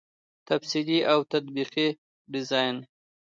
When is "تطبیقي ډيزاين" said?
1.31-2.77